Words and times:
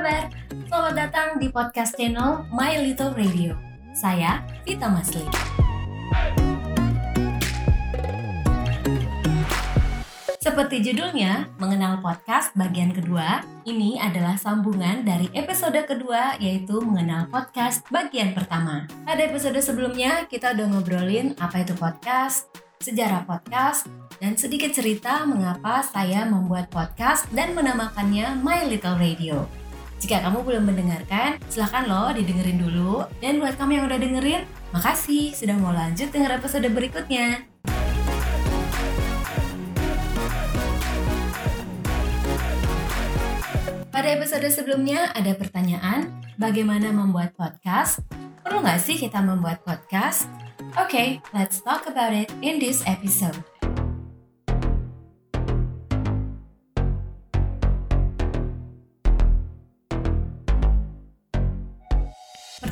kabar? 0.00 0.32
Selamat 0.64 0.94
datang 0.96 1.28
di 1.36 1.52
podcast 1.52 1.92
channel 1.92 2.48
My 2.56 2.72
Little 2.80 3.12
Radio. 3.12 3.52
Saya 3.92 4.40
Vita 4.64 4.88
Masli. 4.88 5.20
Seperti 10.40 10.80
judulnya, 10.80 11.52
mengenal 11.60 12.00
podcast 12.00 12.56
bagian 12.56 12.96
kedua, 12.96 13.44
ini 13.68 14.00
adalah 14.00 14.40
sambungan 14.40 15.04
dari 15.04 15.28
episode 15.36 15.76
kedua 15.84 16.40
yaitu 16.40 16.80
mengenal 16.80 17.28
podcast 17.28 17.84
bagian 17.92 18.32
pertama. 18.32 18.88
Pada 19.04 19.20
episode 19.20 19.60
sebelumnya, 19.60 20.24
kita 20.32 20.56
udah 20.56 20.80
ngobrolin 20.80 21.36
apa 21.36 21.60
itu 21.60 21.76
podcast, 21.76 22.48
sejarah 22.80 23.28
podcast, 23.28 23.84
dan 24.16 24.32
sedikit 24.40 24.72
cerita 24.72 25.28
mengapa 25.28 25.84
saya 25.84 26.24
membuat 26.24 26.72
podcast 26.72 27.28
dan 27.36 27.52
menamakannya 27.52 28.40
My 28.40 28.64
Little 28.64 28.96
Radio. 28.96 29.59
Jika 30.00 30.24
kamu 30.24 30.48
belum 30.48 30.64
mendengarkan, 30.64 31.36
silahkan 31.52 31.84
loh 31.84 32.08
didengerin 32.16 32.56
dulu. 32.56 33.04
Dan 33.20 33.36
buat 33.36 33.60
kamu 33.60 33.70
yang 33.76 33.84
udah 33.84 34.00
dengerin, 34.00 34.42
makasih 34.72 35.36
sudah 35.36 35.52
mau 35.60 35.76
lanjut 35.76 36.08
denger 36.08 36.40
episode 36.40 36.64
berikutnya. 36.72 37.44
Pada 43.92 44.08
episode 44.16 44.48
sebelumnya 44.48 45.12
ada 45.12 45.36
pertanyaan, 45.36 46.08
bagaimana 46.40 46.88
membuat 46.96 47.36
podcast? 47.36 48.00
Perlu 48.40 48.64
nggak 48.64 48.80
sih 48.80 48.96
kita 48.96 49.20
membuat 49.20 49.60
podcast? 49.68 50.24
Oke, 50.80 50.96
okay, 50.96 51.08
let's 51.36 51.60
talk 51.60 51.84
about 51.84 52.16
it 52.16 52.32
in 52.40 52.56
this 52.56 52.80
episode. 52.88 53.36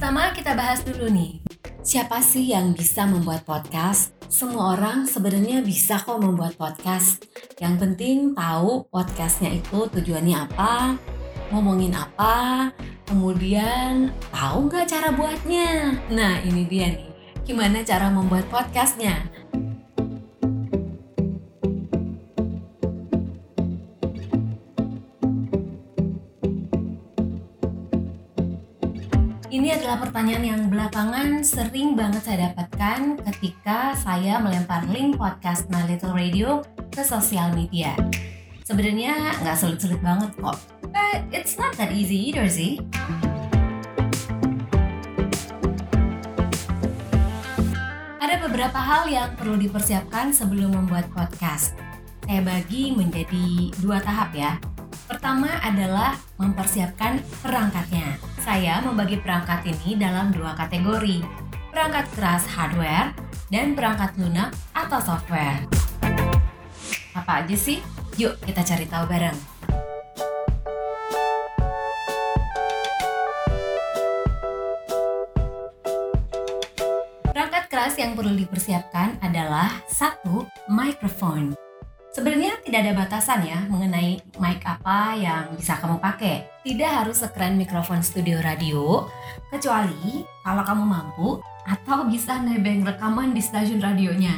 Pertama 0.09 0.33
kita 0.33 0.57
bahas 0.57 0.81
dulu 0.89 1.13
nih, 1.13 1.37
siapa 1.85 2.25
sih 2.25 2.49
yang 2.49 2.73
bisa 2.73 3.05
membuat 3.05 3.45
podcast? 3.45 4.17
Semua 4.33 4.73
orang 4.73 5.05
sebenarnya 5.05 5.61
bisa 5.61 6.01
kok 6.01 6.17
membuat 6.17 6.57
podcast. 6.57 7.29
Yang 7.61 7.75
penting 7.77 8.33
tahu 8.33 8.89
podcastnya 8.89 9.61
itu 9.61 9.85
tujuannya 9.93 10.49
apa, 10.49 10.97
ngomongin 11.53 11.93
apa, 11.93 12.73
kemudian 13.05 14.09
tahu 14.33 14.73
nggak 14.73 14.89
cara 14.89 15.13
buatnya. 15.13 16.01
Nah 16.09 16.41
ini 16.41 16.65
dia 16.65 16.89
nih, 16.89 17.13
gimana 17.45 17.85
cara 17.85 18.09
membuat 18.09 18.49
podcastnya? 18.49 19.29
Adalah 29.89 30.05
pertanyaan 30.05 30.45
yang 30.45 30.63
belakangan 30.69 31.41
sering 31.41 31.97
banget 31.97 32.21
saya 32.21 32.53
dapatkan 32.53 33.25
ketika 33.25 33.97
saya 33.97 34.37
melempar 34.37 34.85
link 34.93 35.17
podcast 35.17 35.65
My 35.73 35.89
Little 35.89 36.13
Radio 36.13 36.61
ke 36.93 37.01
sosial 37.01 37.57
media. 37.57 37.97
Sebenarnya 38.69 39.41
nggak 39.41 39.57
sulit-sulit 39.57 39.97
banget 40.05 40.29
kok, 40.37 40.61
but 40.93 41.25
it's 41.33 41.57
not 41.57 41.73
that 41.81 41.89
easy 41.89 42.21
either 42.21 42.45
sih. 42.53 42.85
Ada 48.21 48.45
beberapa 48.45 48.77
hal 48.77 49.09
yang 49.09 49.33
perlu 49.41 49.57
dipersiapkan 49.57 50.37
sebelum 50.37 50.77
membuat 50.77 51.09
podcast. 51.17 51.73
Saya 52.29 52.45
bagi 52.45 52.93
menjadi 52.93 53.73
dua 53.81 54.05
tahap 54.05 54.37
ya. 54.37 54.61
Pertama 55.09 55.49
adalah 55.65 56.13
mempersiapkan 56.37 57.25
perangkatnya. 57.41 58.28
Saya 58.49 58.81
membagi 58.81 59.21
perangkat 59.21 59.61
ini 59.69 60.01
dalam 60.01 60.33
dua 60.33 60.57
kategori, 60.57 61.21
perangkat 61.69 62.09
keras 62.17 62.49
hardware 62.49 63.13
dan 63.53 63.77
perangkat 63.77 64.17
lunak 64.17 64.57
atau 64.73 64.97
software. 65.05 65.69
Apa 67.13 67.45
aja 67.45 67.53
sih? 67.53 67.85
Yuk 68.17 68.41
kita 68.49 68.65
cari 68.65 68.89
tahu 68.89 69.05
bareng. 69.05 69.37
Perangkat 77.29 77.65
keras 77.69 78.01
yang 78.01 78.17
perlu 78.17 78.33
dipersiapkan 78.33 79.21
adalah 79.21 79.77
satu 79.93 80.49
microphone. 80.73 81.53
Sebenarnya 82.17 82.58
tidak 82.69 82.85
ada 82.85 83.01
batasan 83.01 83.41
ya 83.49 83.65
mengenai 83.65 84.21
mic 84.37 84.61
apa 84.61 85.17
yang 85.17 85.57
bisa 85.57 85.81
kamu 85.81 85.97
pakai. 86.05 86.45
Tidak 86.61 86.85
harus 87.01 87.25
sekeren 87.25 87.57
mikrofon 87.57 88.05
studio 88.05 88.45
radio, 88.45 89.09
kecuali 89.49 90.21
kalau 90.45 90.61
kamu 90.61 90.85
mampu 90.85 91.41
atau 91.65 92.05
bisa 92.05 92.37
nebeng 92.45 92.85
rekaman 92.85 93.33
di 93.33 93.41
stasiun 93.41 93.81
radionya. 93.81 94.37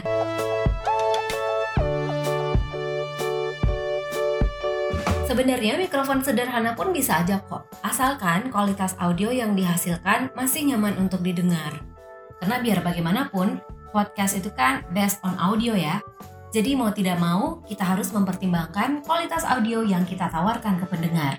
Sebenarnya 5.26 5.74
mikrofon 5.82 6.22
sederhana 6.22 6.78
pun 6.78 6.94
bisa 6.94 7.26
aja 7.26 7.42
kok, 7.42 7.66
asalkan 7.82 8.54
kualitas 8.54 8.94
audio 9.02 9.34
yang 9.34 9.58
dihasilkan 9.58 10.30
masih 10.38 10.70
nyaman 10.70 10.94
untuk 11.02 11.18
didengar. 11.26 11.82
Karena 12.38 12.62
biar 12.62 12.78
bagaimanapun, 12.86 13.58
podcast 13.90 14.38
itu 14.38 14.54
kan 14.54 14.86
based 14.94 15.18
on 15.26 15.34
audio 15.42 15.74
ya, 15.74 15.98
jadi 16.50 16.74
mau 16.74 16.90
tidak 16.90 17.22
mau, 17.22 17.62
kita 17.62 17.86
harus 17.86 18.10
mempertimbangkan 18.10 19.06
kualitas 19.06 19.46
audio 19.46 19.86
yang 19.86 20.02
kita 20.02 20.26
tawarkan 20.26 20.82
ke 20.82 20.86
pendengar. 20.90 21.38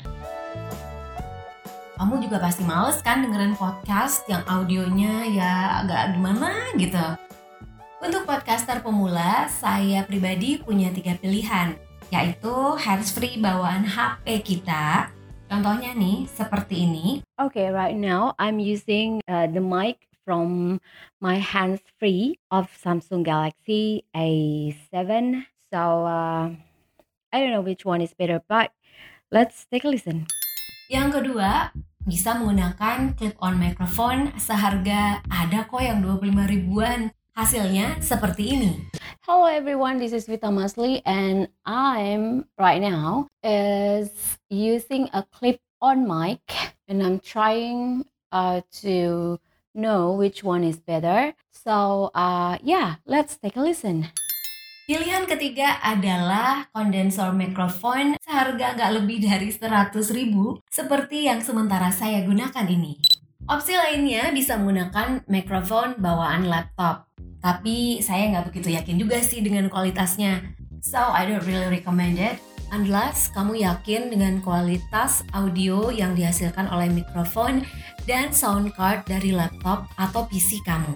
Kamu 1.99 2.23
juga 2.23 2.39
pasti 2.39 2.63
males 2.63 3.03
kan 3.03 3.19
dengerin 3.19 3.59
podcast 3.59 4.23
yang 4.31 4.39
audionya 4.47 5.27
ya 5.27 5.83
agak 5.83 6.15
gimana 6.15 6.55
gitu. 6.79 7.03
Untuk 7.99 8.23
podcaster 8.23 8.79
pemula, 8.79 9.51
saya 9.51 10.07
pribadi 10.07 10.57
punya 10.63 10.89
tiga 10.95 11.19
pilihan, 11.19 11.75
yaitu 12.07 12.79
handsfree 12.79 13.37
bawaan 13.37 13.83
HP 13.83 14.41
kita. 14.47 15.11
Contohnya 15.51 15.91
nih, 15.91 16.23
seperti 16.31 16.87
ini. 16.87 17.19
Okay, 17.35 17.67
right 17.67 17.99
now 17.99 18.31
I'm 18.39 18.63
using 18.63 19.19
uh, 19.27 19.45
the 19.51 19.59
mic 19.59 19.99
from 20.25 20.79
my 21.19 21.37
hands 21.37 21.81
free 21.99 22.39
of 22.49 22.69
Samsung 22.71 23.23
Galaxy 23.23 24.05
A7. 24.15 25.45
So 25.71 26.05
uh, 26.05 26.51
I 27.31 27.35
don't 27.39 27.51
know 27.51 27.61
which 27.61 27.85
one 27.85 28.01
is 28.01 28.13
better, 28.13 28.41
but 28.47 28.71
let's 29.31 29.65
take 29.71 29.85
a 29.85 29.89
listen. 29.89 30.27
Yang 30.91 31.23
kedua, 31.23 31.71
bisa 32.03 32.35
menggunakan 32.35 33.15
clip-on 33.15 33.55
microphone 33.55 34.35
seharga 34.35 35.23
ada 35.31 35.63
kok 35.69 35.79
yang 35.79 36.03
25 36.03 36.27
ribuan. 36.49 37.13
Hasilnya 37.31 37.95
seperti 38.03 38.59
ini. 38.59 38.71
Hello 39.23 39.47
everyone, 39.47 39.95
this 39.95 40.11
is 40.11 40.27
Vita 40.27 40.51
Masli 40.51 40.99
and 41.07 41.47
I'm 41.63 42.43
right 42.59 42.83
now 42.83 43.31
is 43.39 44.11
using 44.51 45.07
a 45.15 45.23
clip-on 45.23 46.03
mic 46.03 46.43
and 46.91 46.99
I'm 46.99 47.23
trying 47.23 48.03
uh, 48.35 48.59
to 48.83 49.39
know 49.73 50.11
which 50.11 50.43
one 50.43 50.63
is 50.63 50.79
better. 50.79 51.33
So, 51.51 52.09
uh, 52.15 52.57
yeah, 52.63 53.01
let's 53.05 53.37
take 53.37 53.55
a 53.55 53.63
listen. 53.63 54.11
Pilihan 54.91 55.23
ketiga 55.23 55.79
adalah 55.79 56.67
kondensor 56.75 57.31
mikrofon 57.31 58.19
seharga 58.19 58.75
nggak 58.75 58.91
lebih 58.99 59.23
dari 59.23 59.47
100 59.47 59.93
ribu 60.11 60.59
seperti 60.67 61.31
yang 61.31 61.39
sementara 61.39 61.93
saya 61.95 62.19
gunakan 62.27 62.67
ini. 62.67 62.99
Opsi 63.47 63.77
lainnya 63.77 64.35
bisa 64.35 64.59
menggunakan 64.59 65.23
mikrofon 65.31 65.95
bawaan 65.95 66.49
laptop. 66.49 67.07
Tapi 67.39 68.03
saya 68.03 68.35
nggak 68.35 68.51
begitu 68.51 68.75
yakin 68.75 68.99
juga 68.99 69.23
sih 69.23 69.39
dengan 69.39 69.71
kualitasnya. 69.71 70.59
So 70.83 70.99
I 70.99 71.29
don't 71.29 71.45
really 71.47 71.71
recommend 71.71 72.19
it 72.19 72.50
unless 72.71 73.29
kamu 73.31 73.61
yakin 73.61 74.09
dengan 74.09 74.39
kualitas 74.39 75.21
audio 75.35 75.91
yang 75.91 76.15
dihasilkan 76.15 76.67
oleh 76.71 76.89
mikrofon 76.91 77.67
dan 78.09 78.31
sound 78.31 78.73
card 78.73 79.03
dari 79.05 79.35
laptop 79.35 79.87
atau 79.99 80.25
PC 80.27 80.63
kamu. 80.63 80.95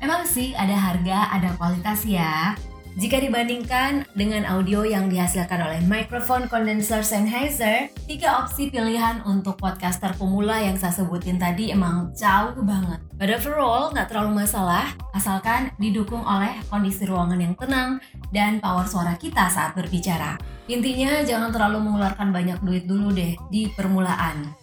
Memang 0.00 0.24
sih 0.24 0.56
ada 0.56 0.72
harga, 0.72 1.28
ada 1.36 1.52
kualitas 1.60 2.08
ya. 2.08 2.56
Jika 2.98 3.22
dibandingkan 3.22 4.02
dengan 4.18 4.42
audio 4.48 4.82
yang 4.82 5.06
dihasilkan 5.06 5.62
oleh 5.62 5.78
microphone 5.86 6.50
condenser 6.50 7.06
Sennheiser, 7.06 7.86
tiga 8.10 8.42
opsi 8.42 8.66
pilihan 8.66 9.22
untuk 9.22 9.60
podcaster 9.62 10.10
pemula 10.18 10.58
yang 10.58 10.74
saya 10.74 10.98
sebutin 10.98 11.38
tadi 11.38 11.70
emang 11.70 12.10
jauh 12.18 12.58
banget. 12.66 13.09
But 13.20 13.36
overall, 13.36 13.92
nggak 13.92 14.08
terlalu 14.08 14.48
masalah, 14.48 14.96
asalkan 15.12 15.76
didukung 15.76 16.24
oleh 16.24 16.56
kondisi 16.72 17.04
ruangan 17.04 17.36
yang 17.36 17.52
tenang 17.52 18.00
dan 18.32 18.64
power 18.64 18.88
suara 18.88 19.12
kita 19.20 19.44
saat 19.52 19.76
berbicara. 19.76 20.40
Intinya 20.72 21.20
jangan 21.20 21.52
terlalu 21.52 21.84
mengeluarkan 21.84 22.32
banyak 22.32 22.64
duit 22.64 22.88
dulu 22.88 23.12
deh 23.12 23.36
di 23.52 23.68
permulaan. 23.76 24.56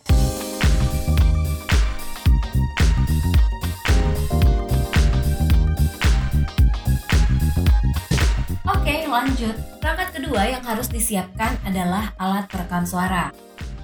Oke, 8.65 9.05
lanjut. 9.05 9.53
Perangkat 9.85 10.17
kedua 10.17 10.49
yang 10.49 10.65
harus 10.65 10.89
disiapkan 10.89 11.61
adalah 11.61 12.09
alat 12.17 12.49
perekam 12.49 12.89
suara. 12.89 13.29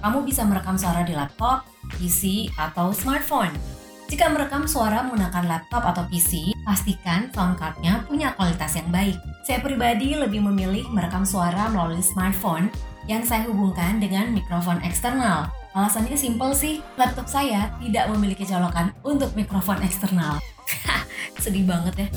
Kamu 0.02 0.26
bisa 0.26 0.42
merekam 0.50 0.82
suara 0.82 1.06
di 1.06 1.14
laptop, 1.14 1.62
PC, 2.02 2.50
atau 2.58 2.90
smartphone. 2.90 3.83
Jika 4.14 4.30
merekam 4.30 4.70
suara 4.70 5.02
menggunakan 5.10 5.50
laptop 5.50 5.90
atau 5.90 6.06
PC, 6.06 6.54
pastikan 6.62 7.34
sound 7.34 7.58
cardnya 7.58 8.06
punya 8.06 8.30
kualitas 8.38 8.78
yang 8.78 8.86
baik. 8.94 9.18
Saya 9.42 9.58
pribadi 9.58 10.14
lebih 10.14 10.38
memilih 10.38 10.86
merekam 10.94 11.26
suara 11.26 11.66
melalui 11.74 12.06
smartphone 12.06 12.70
yang 13.10 13.26
saya 13.26 13.50
hubungkan 13.50 13.98
dengan 13.98 14.30
mikrofon 14.30 14.78
eksternal. 14.86 15.50
Alasannya 15.74 16.14
simpel 16.14 16.54
sih, 16.54 16.86
laptop 16.94 17.26
saya 17.26 17.74
tidak 17.82 18.06
memiliki 18.14 18.46
colokan 18.46 18.94
untuk 19.02 19.34
mikrofon 19.34 19.82
eksternal. 19.82 20.38
Sedih 21.42 21.66
banget 21.66 22.06
ya. 22.06 22.08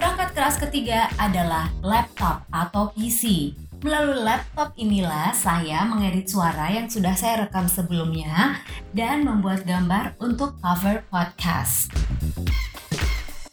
Perangkat 0.00 0.28
keras 0.32 0.56
ketiga 0.56 1.12
adalah 1.20 1.68
laptop 1.84 2.48
atau 2.48 2.96
PC. 2.96 3.52
Melalui 3.80 4.28
laptop 4.28 4.76
inilah 4.76 5.32
saya 5.32 5.88
mengedit 5.88 6.28
suara 6.28 6.68
yang 6.68 6.84
sudah 6.84 7.16
saya 7.16 7.48
rekam 7.48 7.64
sebelumnya 7.64 8.60
dan 8.92 9.24
membuat 9.24 9.64
gambar 9.64 10.20
untuk 10.20 10.60
cover 10.60 11.00
podcast. 11.08 11.88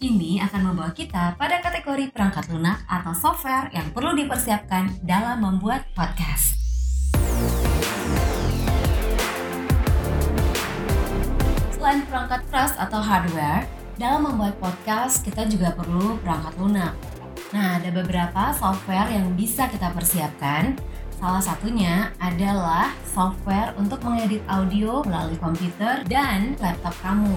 Ini 0.04 0.44
akan 0.44 0.62
membawa 0.68 0.92
kita 0.92 1.40
pada 1.40 1.64
kategori 1.64 2.12
perangkat 2.12 2.52
lunak 2.52 2.84
atau 2.92 3.16
software 3.16 3.72
yang 3.72 3.88
perlu 3.96 4.20
dipersiapkan 4.20 5.00
dalam 5.00 5.48
membuat 5.48 5.88
podcast. 5.96 6.60
Selain 11.72 12.04
perangkat 12.04 12.44
keras 12.52 12.76
atau 12.76 13.00
hardware, 13.00 13.64
dalam 13.96 14.28
membuat 14.28 14.60
podcast 14.60 15.24
kita 15.24 15.48
juga 15.48 15.72
perlu 15.72 16.20
perangkat 16.20 16.52
lunak. 16.60 17.17
Nah, 17.56 17.80
ada 17.80 17.88
beberapa 17.96 18.52
software 18.52 19.08
yang 19.08 19.32
bisa 19.32 19.72
kita 19.72 19.96
persiapkan. 19.96 20.76
Salah 21.16 21.40
satunya 21.40 22.12
adalah 22.20 22.92
software 23.08 23.72
untuk 23.80 24.04
mengedit 24.04 24.44
audio 24.52 25.00
melalui 25.08 25.40
komputer 25.40 26.04
dan 26.12 26.60
laptop 26.60 26.94
kamu. 27.00 27.32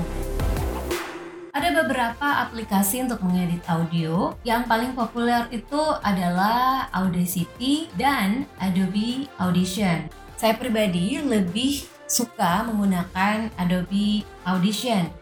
Ada 1.54 1.70
beberapa 1.82 2.42
aplikasi 2.46 3.06
untuk 3.06 3.22
mengedit 3.22 3.62
audio. 3.70 4.34
Yang 4.42 4.62
paling 4.66 4.92
populer 4.98 5.46
itu 5.54 5.82
adalah 6.02 6.90
Audacity 6.90 7.86
dan 7.94 8.50
Adobe 8.58 9.30
Audition. 9.38 10.10
Saya 10.34 10.58
pribadi 10.58 11.22
lebih 11.22 11.86
suka 12.10 12.66
menggunakan 12.66 13.54
Adobe 13.54 14.26
Audition 14.42 15.19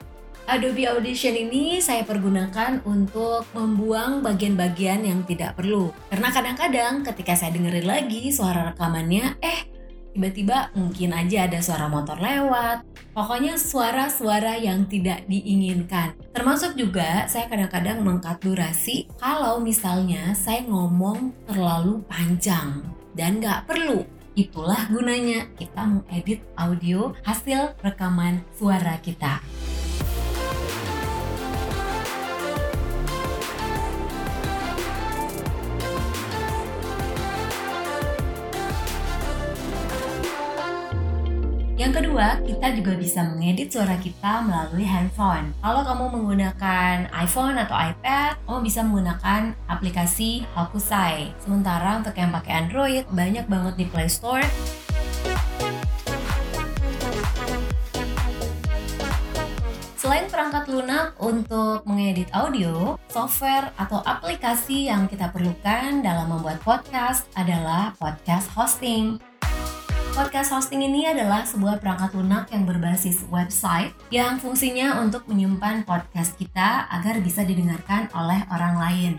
Adobe 0.49 0.89
Audition 0.89 1.37
ini 1.37 1.77
saya 1.77 2.09
pergunakan 2.09 2.81
untuk 2.89 3.45
membuang 3.53 4.25
bagian-bagian 4.25 5.05
yang 5.05 5.21
tidak 5.29 5.61
perlu. 5.61 5.93
Karena 6.09 6.33
kadang-kadang 6.33 7.05
ketika 7.05 7.37
saya 7.37 7.53
dengerin 7.53 7.85
lagi 7.85 8.33
suara 8.33 8.73
rekamannya, 8.73 9.37
eh 9.45 9.69
tiba-tiba 10.17 10.73
mungkin 10.73 11.13
aja 11.13 11.45
ada 11.45 11.61
suara 11.61 11.93
motor 11.93 12.17
lewat. 12.17 12.81
Pokoknya 13.13 13.61
suara-suara 13.61 14.57
yang 14.57 14.89
tidak 14.89 15.29
diinginkan. 15.29 16.17
Termasuk 16.33 16.81
juga 16.81 17.29
saya 17.29 17.45
kadang-kadang 17.53 18.01
mengkat 18.01 18.41
durasi 18.41 19.05
kalau 19.21 19.61
misalnya 19.61 20.33
saya 20.33 20.65
ngomong 20.65 21.29
terlalu 21.45 22.01
panjang 22.09 22.89
dan 23.13 23.37
nggak 23.37 23.69
perlu. 23.69 24.01
Itulah 24.33 24.89
gunanya 24.89 25.45
kita 25.61 25.85
mengedit 25.85 26.41
audio 26.57 27.13
hasil 27.21 27.77
rekaman 27.85 28.41
suara 28.57 28.97
kita. 29.05 29.45
Yang 41.89 42.05
kedua, 42.05 42.37
kita 42.45 42.69
juga 42.77 42.93
bisa 43.01 43.25
mengedit 43.25 43.73
suara 43.73 43.97
kita 43.97 44.45
melalui 44.45 44.85
handphone. 44.85 45.57
Kalau 45.65 45.81
kamu 45.89 46.21
menggunakan 46.21 47.09
iPhone 47.17 47.57
atau 47.57 47.73
iPad, 47.73 48.37
kamu 48.45 48.61
bisa 48.61 48.85
menggunakan 48.85 49.57
aplikasi 49.73 50.45
Hokusai. 50.53 51.33
Sementara 51.41 51.97
untuk 51.97 52.13
yang 52.13 52.29
pakai 52.29 52.53
Android, 52.61 53.09
banyak 53.09 53.49
banget 53.49 53.81
di 53.81 53.89
Play 53.89 54.05
Store. 54.05 54.45
Selain 59.97 60.29
perangkat 60.29 60.69
lunak 60.69 61.17
untuk 61.17 61.89
mengedit 61.89 62.29
audio, 62.37 63.01
software 63.09 63.73
atau 63.81 64.05
aplikasi 64.05 64.93
yang 64.93 65.09
kita 65.09 65.33
perlukan 65.33 66.05
dalam 66.05 66.37
membuat 66.37 66.61
podcast 66.61 67.25
adalah 67.33 67.97
podcast 67.97 68.45
hosting. 68.53 69.17
Podcast 70.19 70.51
hosting 70.51 70.83
ini 70.83 71.07
adalah 71.07 71.47
sebuah 71.47 71.79
perangkat 71.79 72.11
lunak 72.19 72.51
yang 72.51 72.67
berbasis 72.67 73.23
website 73.31 73.95
yang 74.11 74.35
fungsinya 74.43 74.99
untuk 74.99 75.23
menyimpan 75.31 75.87
podcast 75.87 76.35
kita 76.35 76.91
agar 76.91 77.23
bisa 77.23 77.47
didengarkan 77.47 78.11
oleh 78.11 78.43
orang 78.51 78.83
lain. 78.83 79.13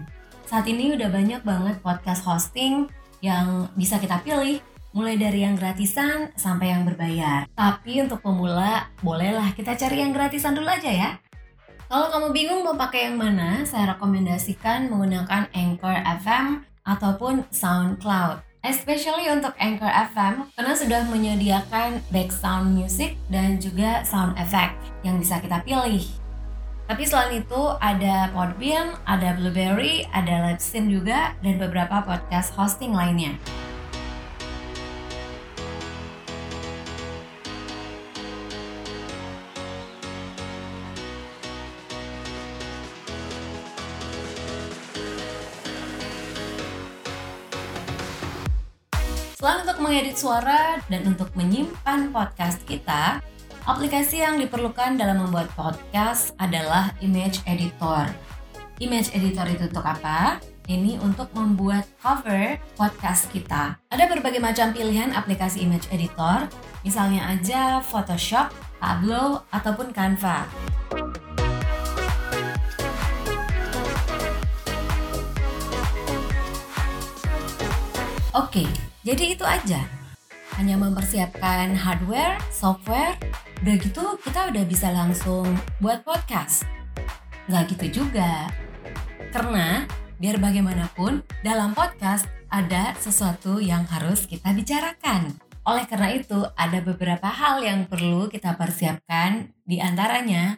Saat 0.44 0.68
ini 0.68 1.00
udah 1.00 1.08
banyak 1.08 1.40
banget 1.48 1.80
podcast 1.80 2.28
hosting 2.28 2.92
yang 3.24 3.72
bisa 3.80 3.96
kita 3.96 4.20
pilih, 4.28 4.60
mulai 4.92 5.16
dari 5.16 5.48
yang 5.48 5.56
gratisan 5.56 6.36
sampai 6.36 6.76
yang 6.76 6.84
berbayar. 6.84 7.48
Tapi 7.56 8.04
untuk 8.04 8.20
pemula, 8.20 8.92
bolehlah 9.00 9.56
kita 9.56 9.80
cari 9.80 10.04
yang 10.04 10.12
gratisan 10.12 10.52
dulu 10.52 10.68
aja 10.68 10.92
ya. 10.92 11.16
Kalau 11.88 12.12
kamu 12.12 12.28
bingung 12.36 12.68
mau 12.68 12.76
pakai 12.76 13.08
yang 13.08 13.16
mana, 13.16 13.64
saya 13.64 13.96
rekomendasikan 13.96 14.92
menggunakan 14.92 15.48
Anchor 15.56 15.96
FM 16.20 16.68
ataupun 16.84 17.48
SoundCloud 17.56 18.49
especially 18.64 19.32
untuk 19.32 19.56
Anchor 19.56 19.88
FM 20.12 20.52
karena 20.56 20.74
sudah 20.76 21.02
menyediakan 21.08 22.04
background 22.12 22.76
music 22.76 23.16
dan 23.32 23.60
juga 23.62 24.04
sound 24.04 24.36
effect 24.36 24.76
yang 25.08 25.16
bisa 25.16 25.40
kita 25.40 25.64
pilih. 25.64 26.04
Tapi 26.90 27.06
selain 27.06 27.46
itu 27.46 27.62
ada 27.78 28.34
Podbean, 28.34 28.98
ada 29.06 29.38
Blueberry, 29.38 30.10
ada 30.10 30.50
Libsyn 30.50 30.90
juga 30.90 31.38
dan 31.46 31.62
beberapa 31.62 32.02
podcast 32.02 32.50
hosting 32.58 32.98
lainnya. 32.98 33.38
Selain 49.40 49.64
untuk 49.64 49.80
mengedit 49.80 50.20
suara 50.20 50.84
dan 50.92 51.08
untuk 51.08 51.32
menyimpan 51.32 52.12
podcast 52.12 52.60
kita, 52.68 53.24
aplikasi 53.64 54.20
yang 54.20 54.36
diperlukan 54.36 55.00
dalam 55.00 55.24
membuat 55.24 55.48
podcast 55.56 56.36
adalah 56.36 56.92
image 57.00 57.40
editor. 57.48 58.12
Image 58.84 59.16
editor 59.16 59.48
itu 59.48 59.72
untuk 59.72 59.88
apa? 59.88 60.44
Ini 60.68 61.00
untuk 61.00 61.32
membuat 61.32 61.88
cover 62.04 62.60
podcast 62.76 63.32
kita. 63.32 63.80
Ada 63.88 64.12
berbagai 64.12 64.44
macam 64.44 64.76
pilihan 64.76 65.16
aplikasi 65.16 65.64
image 65.64 65.88
editor, 65.96 66.52
misalnya 66.84 67.32
aja 67.32 67.80
Photoshop, 67.80 68.52
Tableau, 68.84 69.48
ataupun 69.56 69.96
Canva. 69.96 70.52
Oke, 78.36 78.68
jadi 79.04 79.36
itu 79.36 79.46
aja. 79.48 79.82
Hanya 80.60 80.76
mempersiapkan 80.76 81.72
hardware, 81.78 82.36
software, 82.52 83.16
udah 83.64 83.76
gitu 83.80 84.04
kita 84.24 84.52
udah 84.52 84.64
bisa 84.68 84.92
langsung 84.92 85.48
buat 85.80 86.04
podcast. 86.04 86.68
Nggak 87.48 87.64
gitu 87.76 88.04
juga. 88.04 88.52
Karena 89.32 89.88
biar 90.20 90.42
bagaimanapun 90.42 91.24
dalam 91.46 91.72
podcast 91.72 92.28
ada 92.52 92.98
sesuatu 93.00 93.62
yang 93.64 93.88
harus 93.88 94.28
kita 94.28 94.52
bicarakan. 94.52 95.38
Oleh 95.70 95.86
karena 95.86 96.10
itu, 96.18 96.50
ada 96.58 96.82
beberapa 96.82 97.30
hal 97.30 97.62
yang 97.62 97.86
perlu 97.86 98.26
kita 98.26 98.58
persiapkan 98.58 99.54
di 99.62 99.78
antaranya 99.78 100.58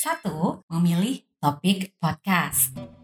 satu, 0.00 0.64
memilih 0.72 1.20
topik 1.36 1.94
podcast. 2.00 2.97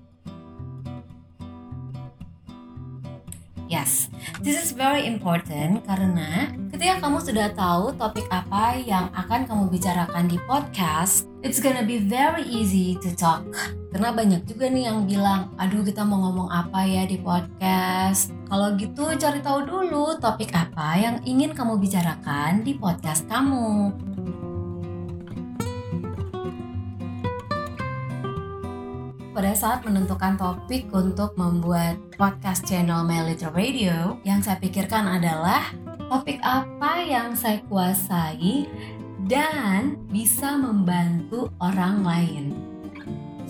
Yes, 3.64 4.12
this 4.44 4.60
is 4.60 4.76
very 4.76 5.08
important 5.08 5.88
karena 5.88 6.52
ketika 6.68 7.00
kamu 7.00 7.18
sudah 7.24 7.48
tahu 7.56 7.96
topik 7.96 8.28
apa 8.28 8.76
yang 8.76 9.08
akan 9.16 9.48
kamu 9.48 9.72
bicarakan 9.72 10.28
di 10.28 10.36
podcast, 10.44 11.24
it's 11.40 11.64
gonna 11.64 11.80
be 11.80 11.96
very 11.96 12.44
easy 12.44 13.00
to 13.00 13.08
talk. 13.16 13.40
Karena 13.88 14.12
banyak 14.12 14.44
juga 14.44 14.68
nih 14.68 14.92
yang 14.92 15.08
bilang, 15.08 15.48
aduh 15.56 15.80
kita 15.80 16.04
mau 16.04 16.28
ngomong 16.28 16.52
apa 16.52 16.84
ya 16.84 17.08
di 17.08 17.16
podcast. 17.16 18.36
Kalau 18.52 18.76
gitu 18.76 19.16
cari 19.16 19.40
tahu 19.40 19.64
dulu 19.64 20.20
topik 20.20 20.52
apa 20.52 21.00
yang 21.00 21.16
ingin 21.24 21.56
kamu 21.56 21.80
bicarakan 21.80 22.60
di 22.68 22.76
podcast 22.76 23.24
kamu. 23.32 23.96
Pada 29.34 29.50
saat 29.50 29.82
menentukan 29.82 30.38
topik 30.38 30.86
untuk 30.94 31.34
membuat 31.34 31.98
podcast 32.14 32.62
channel 32.62 33.02
My 33.02 33.26
Little 33.26 33.50
Radio, 33.50 34.22
yang 34.22 34.38
saya 34.38 34.62
pikirkan 34.62 35.10
adalah 35.10 35.74
topik 36.06 36.38
apa 36.46 37.02
yang 37.02 37.34
saya 37.34 37.58
kuasai 37.66 38.70
dan 39.26 39.98
bisa 40.06 40.54
membantu 40.54 41.50
orang 41.58 42.06
lain. 42.06 42.44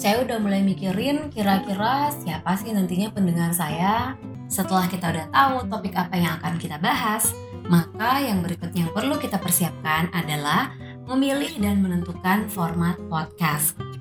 Saya 0.00 0.25
udah 0.25 0.41
mulai 0.41 0.64
mikirin 0.64 1.29
kira-kira 1.29 2.09
siapa 2.17 2.57
sih 2.57 2.73
nantinya 2.73 3.12
pendengar 3.12 3.53
saya. 3.53 4.17
Setelah 4.49 4.88
kita 4.88 5.12
udah 5.12 5.26
tahu 5.29 5.69
topik 5.69 5.95
apa 6.00 6.17
yang 6.17 6.41
akan 6.41 6.57
kita 6.57 6.81
bahas, 6.81 7.37
maka 7.69 8.25
yang 8.25 8.41
berikutnya 8.41 8.88
yang 8.88 8.95
perlu 8.97 9.21
kita 9.21 9.37
persiapkan 9.37 10.09
adalah 10.17 10.73
memilih 11.05 11.61
dan 11.61 11.85
menentukan 11.85 12.49
format 12.49 12.97
podcast. 13.12 13.94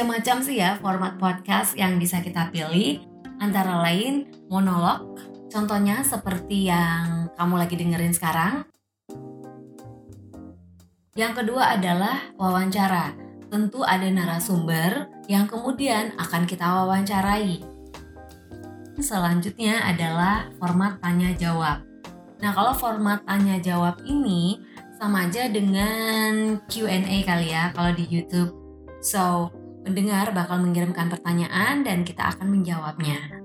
Macam-macam 0.00 0.40
sih 0.40 0.56
ya 0.56 0.80
format 0.80 1.20
podcast 1.20 1.76
yang 1.76 2.00
bisa 2.00 2.24
kita 2.24 2.48
pilih, 2.48 3.04
antara 3.36 3.84
lain 3.84 4.32
monolog, 4.48 5.20
contohnya 5.52 6.00
seperti 6.00 6.72
yang 6.72 7.28
kamu 7.36 7.60
lagi 7.60 7.76
dengerin 7.76 8.16
sekarang. 8.16 8.64
Yang 11.12 11.44
kedua 11.44 11.76
adalah 11.76 12.32
wawancara. 12.40 13.12
Tentu 13.52 13.84
ada 13.84 14.08
narasumber 14.08 15.04
yang 15.28 15.44
kemudian 15.44 16.16
akan 16.16 16.48
kita 16.48 16.64
wawancarai. 16.64 17.60
Selanjutnya 19.04 19.84
adalah 19.84 20.48
format 20.56 20.96
tanya 21.04 21.36
jawab. 21.36 21.84
Nah, 22.40 22.56
kalau 22.56 22.72
format 22.72 23.20
tanya 23.28 23.60
jawab 23.60 24.00
ini 24.08 24.64
sama 24.96 25.28
aja 25.28 25.44
dengan 25.52 26.56
Q&A 26.72 27.20
kali 27.20 27.52
ya 27.52 27.68
kalau 27.76 27.92
di 27.92 28.08
YouTube. 28.08 28.56
So, 29.04 29.59
pendengar 29.84 30.32
bakal 30.36 30.60
mengirimkan 30.60 31.08
pertanyaan 31.08 31.82
dan 31.82 32.04
kita 32.04 32.36
akan 32.36 32.48
menjawabnya. 32.48 33.40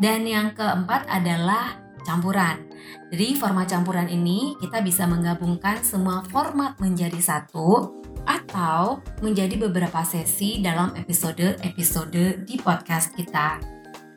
Dan 0.00 0.24
yang 0.24 0.56
keempat 0.56 1.04
adalah 1.08 1.76
campuran. 2.02 2.64
Jadi 3.12 3.36
format 3.36 3.68
campuran 3.68 4.08
ini 4.08 4.56
kita 4.56 4.80
bisa 4.80 5.04
menggabungkan 5.04 5.84
semua 5.84 6.24
format 6.32 6.78
menjadi 6.80 7.20
satu 7.20 8.00
atau 8.24 9.04
menjadi 9.20 9.60
beberapa 9.60 10.00
sesi 10.04 10.64
dalam 10.64 10.96
episode-episode 10.96 12.44
di 12.48 12.56
podcast 12.60 13.12
kita. 13.16 13.60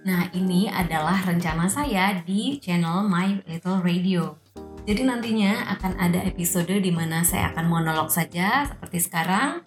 Nah, 0.04 0.28
ini 0.36 0.68
adalah 0.68 1.24
rencana 1.24 1.72
saya 1.72 2.20
di 2.24 2.60
channel 2.60 3.08
My 3.08 3.40
Little 3.48 3.80
Radio. 3.80 4.36
Jadi 4.84 5.08
nantinya 5.08 5.72
akan 5.80 5.96
ada 5.96 6.20
episode 6.28 6.76
di 6.76 6.92
mana 6.92 7.24
saya 7.24 7.56
akan 7.56 7.72
monolog 7.72 8.12
saja 8.12 8.68
seperti 8.68 9.00
sekarang 9.00 9.64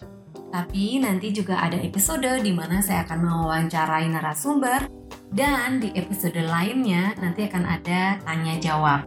tapi 0.57 0.97
nanti 0.97 1.29
juga 1.29 1.61
ada 1.61 1.77
episode 1.77 2.25
di 2.41 2.49
mana 2.49 2.81
saya 2.81 3.05
akan 3.05 3.29
mewawancarai 3.29 4.09
narasumber 4.09 4.89
dan 5.29 5.77
di 5.77 5.93
episode 5.93 6.41
lainnya 6.41 7.13
nanti 7.21 7.45
akan 7.45 7.61
ada 7.61 8.17
tanya 8.25 8.57
jawab. 8.57 9.05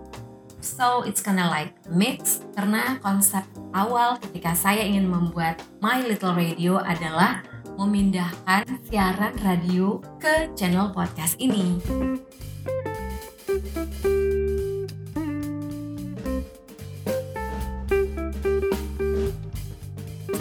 So 0.62 1.02
it's 1.02 1.18
kinda 1.18 1.50
like 1.50 1.74
mix 1.90 2.46
karena 2.54 3.02
konsep 3.02 3.42
awal 3.74 4.22
ketika 4.22 4.54
saya 4.54 4.86
ingin 4.86 5.10
membuat 5.10 5.58
My 5.82 6.06
Little 6.06 6.38
Radio 6.38 6.78
adalah 6.78 7.42
memindahkan 7.74 8.68
siaran 8.86 9.34
radio 9.42 9.98
ke 10.22 10.54
channel 10.54 10.94
podcast 10.94 11.34
ini. 11.42 11.82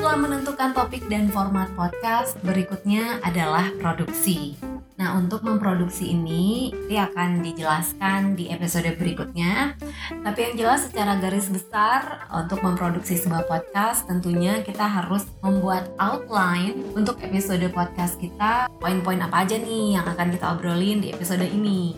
Setelah 0.09 0.25
menentukan 0.25 0.73
topik 0.73 1.05
dan 1.05 1.29
format 1.29 1.69
podcast, 1.77 2.33
berikutnya 2.41 3.21
adalah 3.21 3.69
produksi. 3.77 4.57
Nah, 4.97 5.13
untuk 5.13 5.45
memproduksi 5.45 6.17
ini 6.17 6.73
nanti 6.73 6.97
akan 6.97 7.45
dijelaskan 7.45 8.33
di 8.33 8.49
episode 8.49 8.89
berikutnya. 8.97 9.77
Tapi 10.09 10.39
yang 10.41 10.55
jelas 10.57 10.89
secara 10.89 11.13
garis 11.21 11.53
besar 11.53 12.25
untuk 12.33 12.57
memproduksi 12.65 13.21
sebuah 13.21 13.45
podcast 13.45 14.09
tentunya 14.09 14.65
kita 14.65 14.81
harus 14.81 15.29
membuat 15.45 15.93
outline 16.01 16.73
untuk 16.97 17.21
episode 17.21 17.69
podcast 17.69 18.17
kita. 18.17 18.65
Poin-poin 18.81 19.21
apa 19.21 19.45
aja 19.45 19.61
nih 19.61 19.93
yang 19.93 20.09
akan 20.09 20.33
kita 20.33 20.57
obrolin 20.57 21.05
di 21.05 21.13
episode 21.13 21.45
ini. 21.45 21.93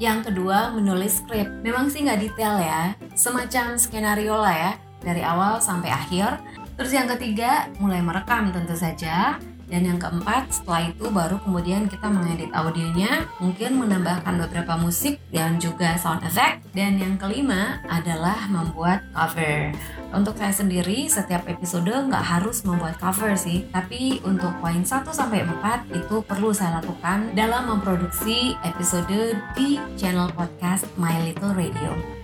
Yang 0.00 0.32
kedua, 0.32 0.72
menulis 0.72 1.20
skrip. 1.20 1.52
Memang 1.60 1.92
sih 1.92 2.00
nggak 2.00 2.16
detail 2.16 2.56
ya, 2.64 2.96
semacam 3.12 3.76
skenario 3.76 4.40
lah 4.40 4.56
ya 4.56 4.72
dari 5.04 5.22
awal 5.22 5.58
sampai 5.58 5.90
akhir. 5.90 6.40
Terus 6.78 6.92
yang 6.94 7.06
ketiga, 7.06 7.68
mulai 7.78 8.00
merekam 8.00 8.50
tentu 8.50 8.74
saja. 8.74 9.36
Dan 9.72 9.88
yang 9.88 9.96
keempat, 9.96 10.52
setelah 10.52 10.92
itu 10.92 11.08
baru 11.08 11.40
kemudian 11.40 11.88
kita 11.88 12.04
mengedit 12.12 12.52
audionya, 12.52 13.24
mungkin 13.40 13.80
menambahkan 13.80 14.36
beberapa 14.44 14.76
musik 14.76 15.16
dan 15.32 15.56
juga 15.56 15.96
sound 15.96 16.20
effect. 16.28 16.60
Dan 16.76 17.00
yang 17.00 17.16
kelima 17.16 17.80
adalah 17.88 18.52
membuat 18.52 19.00
cover. 19.16 19.72
Untuk 20.12 20.36
saya 20.36 20.52
sendiri, 20.52 21.08
setiap 21.08 21.48
episode 21.48 21.88
nggak 21.88 22.20
harus 22.20 22.68
membuat 22.68 23.00
cover 23.00 23.32
sih, 23.32 23.64
tapi 23.72 24.20
untuk 24.28 24.52
poin 24.60 24.84
1 24.84 25.08
sampai 25.08 25.40
4 25.40 25.88
itu 25.88 26.20
perlu 26.20 26.52
saya 26.52 26.84
lakukan 26.84 27.32
dalam 27.32 27.72
memproduksi 27.72 28.52
episode 28.60 29.40
di 29.56 29.80
channel 29.96 30.28
podcast 30.36 30.84
My 31.00 31.16
Little 31.24 31.56
Radio. 31.56 32.21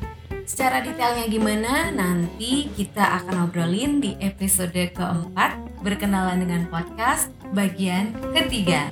Secara 0.48 0.80
detailnya 0.80 1.28
gimana 1.28 1.92
nanti 1.92 2.72
kita 2.72 3.20
akan 3.20 3.52
obrolin 3.52 4.00
di 4.00 4.16
episode 4.16 4.80
keempat 4.96 5.60
berkenalan 5.84 6.40
dengan 6.40 6.64
podcast 6.72 7.28
bagian 7.52 8.16
ketiga. 8.32 8.88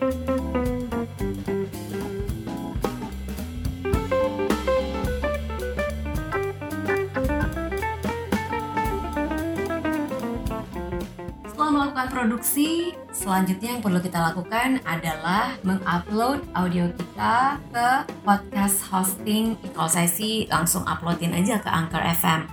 Setelah 11.49 11.71
melakukan 11.73 12.09
produksi, 12.13 12.93
selanjutnya 13.27 13.75
yang 13.75 13.83
perlu 13.83 13.99
kita 13.99 14.23
lakukan 14.23 14.79
adalah 14.87 15.59
mengupload 15.67 16.47
audio 16.55 16.87
kita 16.95 17.59
ke 17.75 17.89
podcast 18.23 18.79
hosting. 18.87 19.59
Kalau 19.75 19.91
saya 19.91 20.07
sih 20.07 20.47
langsung 20.47 20.87
uploadin 20.87 21.35
aja 21.35 21.59
ke 21.59 21.67
Anchor 21.67 22.07
FM. 22.07 22.47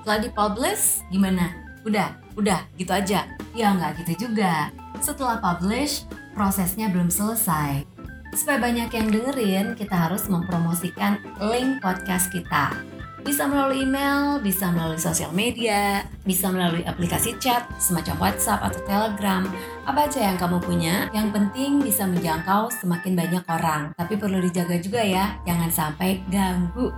Setelah 0.00 0.18
dipublish, 0.24 1.04
gimana? 1.12 1.52
Udah, 1.84 2.16
udah, 2.32 2.64
gitu 2.80 2.96
aja. 2.96 3.28
Ya 3.52 3.76
nggak 3.76 4.00
gitu 4.08 4.24
juga. 4.24 4.72
Setelah 5.04 5.36
publish, 5.36 6.08
prosesnya 6.32 6.88
belum 6.88 7.12
selesai. 7.12 7.84
Supaya 8.32 8.56
banyak 8.56 8.88
yang 8.88 9.08
dengerin, 9.12 9.66
kita 9.76 10.08
harus 10.08 10.32
mempromosikan 10.32 11.20
link 11.44 11.84
podcast 11.84 12.32
kita. 12.32 12.91
Bisa 13.22 13.46
melalui 13.46 13.86
email, 13.86 14.42
bisa 14.42 14.74
melalui 14.74 14.98
sosial 14.98 15.30
media, 15.30 16.02
bisa 16.26 16.50
melalui 16.50 16.82
aplikasi 16.82 17.38
chat 17.38 17.70
semacam 17.78 18.18
WhatsApp 18.18 18.66
atau 18.66 18.82
Telegram. 18.82 19.46
Apa 19.86 20.10
aja 20.10 20.26
yang 20.26 20.36
kamu 20.42 20.58
punya, 20.58 21.06
yang 21.14 21.30
penting 21.30 21.78
bisa 21.78 22.02
menjangkau 22.02 22.74
semakin 22.82 23.14
banyak 23.14 23.44
orang. 23.46 23.94
Tapi 23.94 24.18
perlu 24.18 24.42
dijaga 24.42 24.74
juga 24.82 25.06
ya, 25.06 25.38
jangan 25.46 25.70
sampai 25.70 26.18
ganggu. 26.34 26.90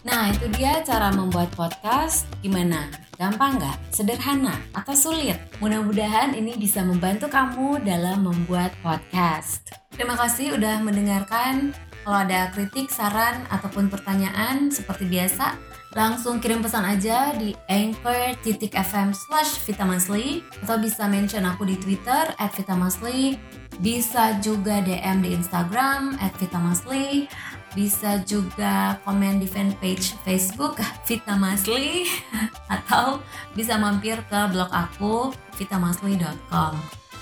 Nah, 0.00 0.32
itu 0.32 0.48
dia 0.56 0.80
cara 0.80 1.12
membuat 1.12 1.52
podcast. 1.52 2.24
Gimana? 2.40 2.88
Gampang 3.20 3.60
nggak? 3.60 3.92
Sederhana? 3.92 4.56
Atau 4.72 4.96
sulit? 4.96 5.36
Mudah-mudahan 5.60 6.32
ini 6.32 6.56
bisa 6.56 6.80
membantu 6.80 7.28
kamu 7.28 7.84
dalam 7.84 8.24
membuat 8.24 8.72
podcast. 8.80 9.68
Terima 9.92 10.16
kasih 10.16 10.56
udah 10.56 10.80
mendengarkan. 10.80 11.76
Kalau 12.00 12.18
ada 12.24 12.48
kritik, 12.54 12.88
saran, 12.88 13.44
ataupun 13.52 13.92
pertanyaan 13.92 14.72
seperti 14.72 15.04
biasa, 15.04 15.58
langsung 15.92 16.38
kirim 16.38 16.62
pesan 16.62 16.86
aja 16.86 17.34
di 17.34 17.52
anchor.fm 17.66 19.10
slash 19.10 19.58
vitamasli 19.66 20.40
atau 20.62 20.78
bisa 20.78 21.10
mention 21.10 21.42
aku 21.44 21.66
di 21.66 21.76
Twitter 21.76 22.30
at 22.38 22.54
vitamasli 22.54 23.34
bisa 23.82 24.38
juga 24.38 24.78
DM 24.84 25.24
di 25.24 25.34
Instagram 25.34 26.14
at 26.22 26.30
vitamasli 26.38 27.26
bisa 27.74 28.22
juga 28.26 28.98
komen 29.06 29.38
di 29.38 29.46
fanpage 29.46 30.18
Facebook 30.26 30.78
Vita 31.06 31.34
Masli 31.38 32.06
atau 32.74 33.22
bisa 33.54 33.78
mampir 33.78 34.18
ke 34.26 34.40
blog 34.50 34.70
aku 34.70 35.30
vitamasli.com. 35.58 36.74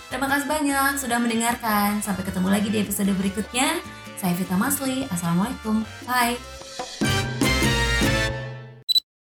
Terima 0.08 0.24
kasih 0.24 0.48
banyak 0.48 0.92
sudah 0.96 1.20
mendengarkan. 1.20 2.00
Sampai 2.00 2.24
ketemu 2.24 2.48
lagi 2.48 2.68
di 2.72 2.80
episode 2.80 3.12
berikutnya. 3.12 3.76
Saya 4.18 4.34
Vita 4.34 4.58
Masli. 4.58 5.06
Assalamualaikum. 5.14 5.86
Bye. 6.02 6.57